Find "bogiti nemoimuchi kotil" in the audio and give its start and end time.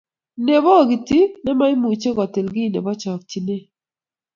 0.63-2.47